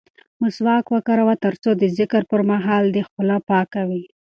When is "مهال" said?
2.51-2.83